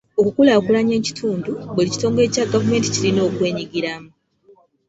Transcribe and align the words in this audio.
Okukulaakulanya 0.19 0.93
ekitundu, 0.99 1.51
buli 1.73 1.87
kitongole 1.93 2.27
kya 2.33 2.45
gavumenti 2.51 2.87
kirina 2.95 3.21
okwenyigiramu. 3.29 4.09